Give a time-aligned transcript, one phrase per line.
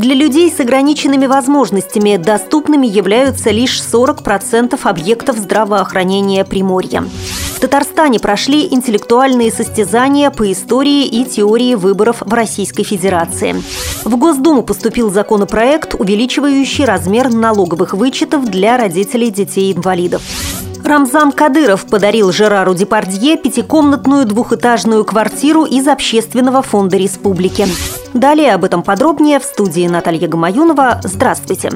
[0.00, 7.04] Для людей с ограниченными возможностями доступными являются лишь 40% объектов здравоохранения Приморья.
[7.54, 13.62] В Татарстане прошли интеллектуальные состязания по истории и теории выборов в Российской Федерации.
[14.02, 20.22] В Госдуму поступил законопроект, увеличивающий размер налоговых вычетов для родителей детей-инвалидов.
[20.90, 27.68] Рамзан Кадыров подарил Жерару Депардье пятикомнатную двухэтажную квартиру из Общественного фонда республики.
[28.12, 31.00] Далее об этом подробнее в студии Наталья Гамаюнова.
[31.04, 31.70] Здравствуйте.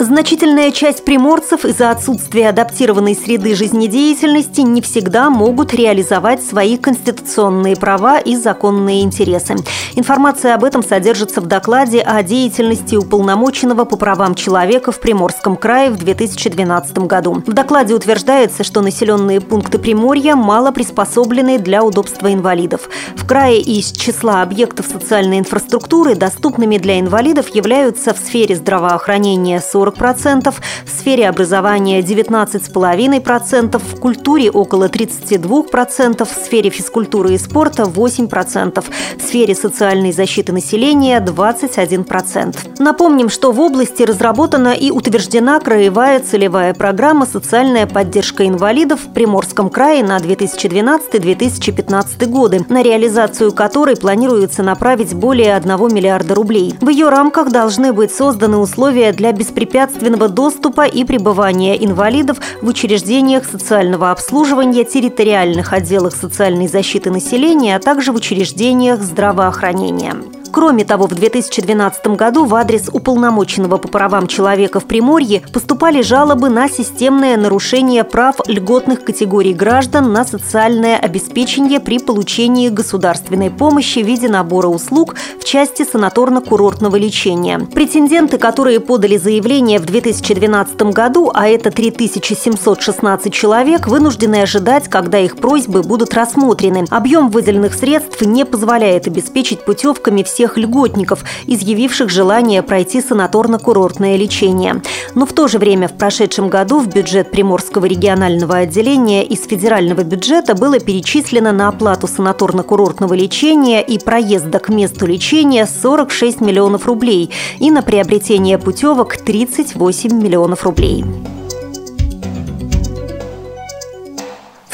[0.00, 8.18] Значительная часть приморцев из-за отсутствия адаптированной среды жизнедеятельности не всегда могут реализовать свои конституционные права
[8.18, 9.56] и законные интересы.
[9.96, 15.90] Информация об этом содержится в докладе о деятельности уполномоченного по правам человека в Приморском крае
[15.90, 17.42] в 2012 году.
[17.46, 22.88] В докладе утверждается, что населенные пункты Приморья мало приспособлены для удобства инвалидов.
[23.16, 29.89] В крае из числа объектов социальной инфраструктуры доступными для инвалидов являются в сфере здравоохранения 40
[29.90, 38.84] 40%, в сфере образования 19,5%, в культуре около 32%, в сфере физкультуры и спорта 8%,
[39.18, 42.56] в сфере социальной защиты населения 21%.
[42.78, 49.70] Напомним, что в области разработана и утверждена краевая целевая программа «Социальная поддержка инвалидов» в Приморском
[49.70, 56.74] крае на 2012-2015 годы, на реализацию которой планируется направить более 1 миллиарда рублей.
[56.80, 62.66] В ее рамках должны быть созданы условия для беспрепятственного беспрепятственного доступа и пребывания инвалидов в
[62.66, 70.39] учреждениях социального обслуживания, территориальных отделах социальной защиты населения, а также в учреждениях здравоохранения.
[70.52, 76.48] Кроме того, в 2012 году в адрес уполномоченного по правам человека в Приморье поступали жалобы
[76.48, 84.06] на системное нарушение прав льготных категорий граждан на социальное обеспечение при получении государственной помощи в
[84.06, 87.60] виде набора услуг в части санаторно-курортного лечения.
[87.72, 95.36] Претенденты, которые подали заявление в 2012 году, а это 3716 человек, вынуждены ожидать, когда их
[95.36, 96.86] просьбы будут рассмотрены.
[96.90, 104.80] Объем выделенных средств не позволяет обеспечить путевками все всех льготников, изъявивших желание пройти санаторно-курортное лечение.
[105.14, 110.02] Но в то же время в прошедшем году в бюджет Приморского регионального отделения из федерального
[110.02, 117.30] бюджета было перечислено на оплату санаторно-курортного лечения и проезда к месту лечения 46 миллионов рублей
[117.58, 121.04] и на приобретение путевок 38 миллионов рублей.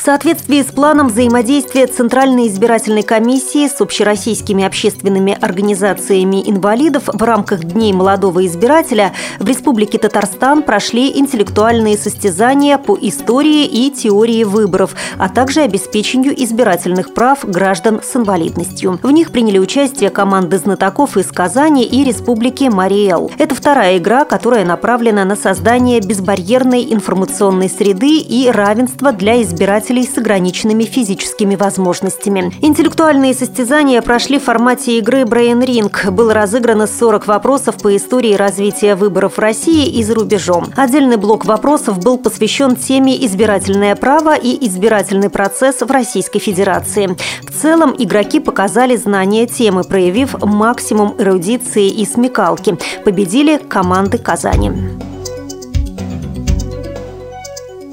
[0.07, 7.93] Соответствии с планом взаимодействия Центральной избирательной комиссии с общероссийскими общественными организациями инвалидов в рамках Дней
[7.93, 15.63] молодого избирателя в Республике Татарстан прошли интеллектуальные состязания по истории и теории выборов, а также
[15.63, 19.01] обеспечению избирательных прав граждан с инвалидностью.
[19.03, 23.33] В них приняли участие команды знатоков из Казани и Республики Мариэл.
[23.39, 30.07] Это вторая игра, которая направлена на создание безбарьерной информационной среды и равенства для избирателей слушателей
[30.07, 32.53] с ограниченными физическими возможностями.
[32.63, 36.11] Интеллектуальные состязания прошли в формате игры Brain Ring.
[36.11, 40.67] Было разыграно 40 вопросов по истории развития выборов в России и за рубежом.
[40.77, 47.17] Отдельный блок вопросов был посвящен теме «Избирательное право и избирательный процесс в Российской Федерации».
[47.43, 52.77] В целом игроки показали знание темы, проявив максимум эрудиции и смекалки.
[53.05, 54.73] Победили команды Казани.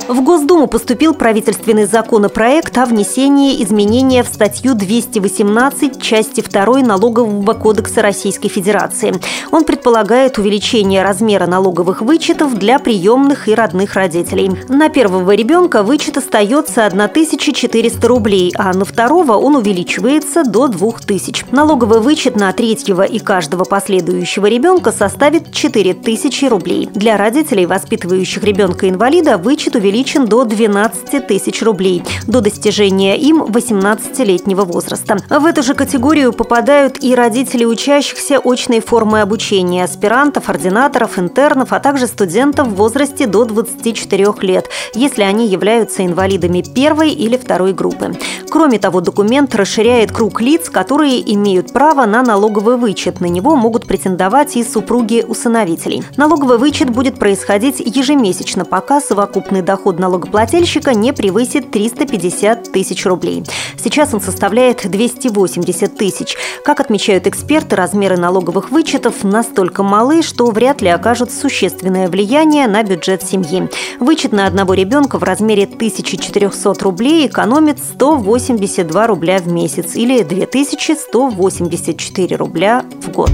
[0.10, 8.02] В Госдуму поступил правительственный законопроект о внесении изменения в статью 218 части 2 Налогового кодекса
[8.02, 9.14] Российской Федерации.
[9.52, 14.52] Он предполагает увеличение размера налоговых вычетов для приемных и родных родителей.
[14.68, 21.46] На первого ребенка вычет остается 1400 рублей, а на второго он увеличивается до 2000.
[21.52, 26.90] Налоговый вычет на третьего и каждого последующего ребенка составит 4000 рублей.
[26.94, 34.66] Для родителей, воспитывающих ребенка-инвалида, вычет увеличивается увеличен до 12 тысяч рублей до достижения им 18-летнего
[34.66, 35.18] возраста.
[35.30, 41.80] В эту же категорию попадают и родители учащихся очной формы обучения, аспирантов, ординаторов, интернов, а
[41.80, 48.14] также студентов в возрасте до 24 лет, если они являются инвалидами первой или второй группы.
[48.50, 53.22] Кроме того, документ расширяет круг лиц, которые имеют право на налоговый вычет.
[53.22, 56.04] На него могут претендовать и супруги усыновителей.
[56.18, 63.44] Налоговый вычет будет происходить ежемесячно, пока совокупный доход доход налогоплательщика не превысит 350 тысяч рублей.
[63.78, 66.38] Сейчас он составляет 280 тысяч.
[66.64, 72.82] Как отмечают эксперты, размеры налоговых вычетов настолько малы, что вряд ли окажут существенное влияние на
[72.84, 73.70] бюджет семьи.
[74.00, 82.38] Вычет на одного ребенка в размере 1400 рублей экономит 182 рубля в месяц или 2184
[82.38, 83.32] рубля в год.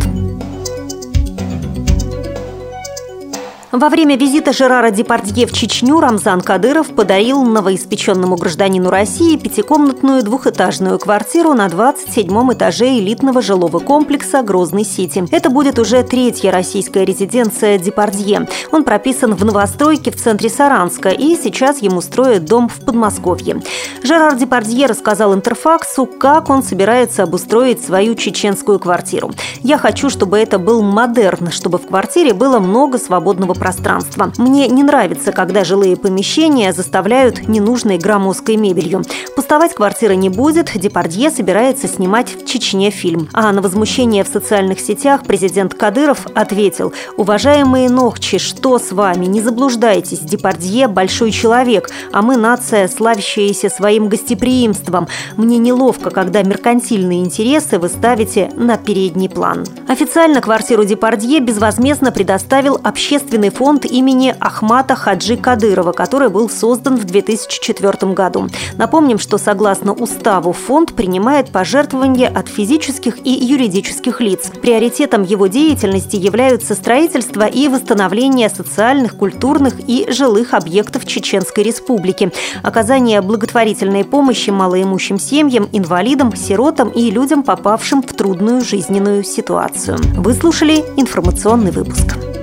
[3.71, 10.97] Во время визита Жерара Депардье в Чечню Рамзан Кадыров подарил новоиспеченному гражданину России пятикомнатную двухэтажную
[10.97, 15.25] квартиру на 27-м этаже элитного жилого комплекса «Грозный-Сити».
[15.29, 18.47] Это будет уже третья российская резиденция Депардье.
[18.71, 23.61] Он прописан в новостройке в центре Саранска, и сейчас ему строят дом в Подмосковье.
[24.01, 29.29] Жерар Депардье рассказал Интерфаксу, как он собирается обустроить свою чеченскую квартиру.
[29.61, 34.31] «Я хочу, чтобы это был модерн, чтобы в квартире было много свободного пространства.
[34.37, 39.03] Мне не нравится, когда жилые помещения заставляют ненужной громоздкой мебелью.
[39.35, 43.29] Пустовать квартира не будет, Депардье собирается снимать в Чечне фильм.
[43.33, 49.25] А на возмущение в социальных сетях президент Кадыров ответил «Уважаемые Ногчи, что с вами?
[49.25, 55.07] Не заблуждайтесь, Депардье– большой человек, а мы нация, славящаяся своим гостеприимством.
[55.35, 59.65] Мне неловко, когда меркантильные интересы вы ставите на передний план».
[59.87, 66.97] Официально квартиру Депардье безвозмездно предоставил общественный Международный фонд имени Ахмата Хаджи Кадырова, который был создан
[66.97, 68.47] в 2004 году.
[68.77, 74.51] Напомним, что согласно уставу фонд принимает пожертвования от физических и юридических лиц.
[74.61, 82.31] Приоритетом его деятельности являются строительство и восстановление социальных, культурных и жилых объектов Чеченской Республики,
[82.63, 89.97] оказание благотворительной помощи малоимущим семьям, инвалидам, сиротам и людям, попавшим в трудную жизненную ситуацию.
[90.15, 92.38] Вы слушали информационный выпуск.